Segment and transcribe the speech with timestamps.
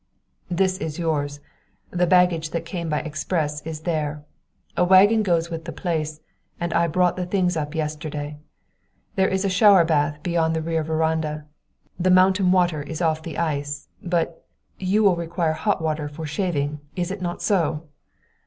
[0.49, 1.41] "This is yours
[1.91, 4.23] the baggage that came by express is there.
[4.75, 6.21] A wagon goes with the place,
[6.59, 8.39] and I brought the things up yesterday.
[9.15, 11.45] There is a shower bath beyond the rear veranda.
[11.99, 14.43] The mountain water is off the ice, but
[14.79, 17.83] you will require hot water for shaving is it not so?"